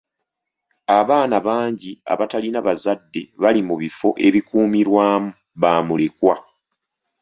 Abaana 0.99 1.37
bangi 1.47 1.91
abatalina 2.13 2.59
bazadde 2.67 3.21
Bali 3.41 3.61
mu 3.67 3.75
bifo 3.81 4.09
ebikuumirwamu 4.27 5.29
bamulekwa. 5.61 6.35